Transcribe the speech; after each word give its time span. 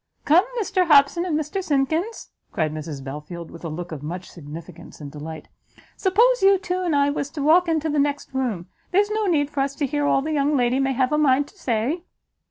"Come, 0.25 0.45
Mr 0.59 0.87
Hobson 0.87 1.25
and 1.25 1.39
Mr 1.39 1.63
Simkins," 1.63 2.29
cried 2.51 2.71
Mrs 2.73 3.03
Belfield, 3.03 3.51
with 3.51 3.63
a 3.63 3.69
look 3.69 3.91
of 3.91 4.01
much 4.01 4.31
significance 4.31 4.99
and 4.99 5.11
delight, 5.11 5.47
"suppose 5.95 6.41
you 6.41 6.57
two 6.57 6.81
and 6.81 6.95
I 6.95 7.11
was 7.11 7.29
to 7.29 7.43
walk 7.43 7.67
into 7.67 7.87
the 7.87 7.99
next 7.99 8.33
room? 8.33 8.65
There's 8.89 9.11
no 9.11 9.27
need 9.27 9.51
for 9.51 9.59
us 9.59 9.75
to 9.75 9.85
hear 9.85 10.07
all 10.07 10.23
the 10.23 10.31
young 10.33 10.57
lady 10.57 10.79
may 10.79 10.93
have 10.93 11.11
a 11.11 11.19
mind 11.19 11.47
to 11.49 11.55
say." 11.55 12.01